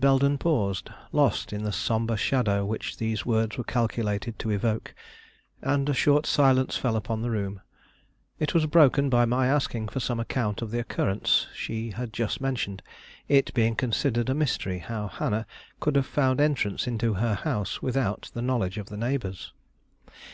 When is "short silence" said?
5.92-6.74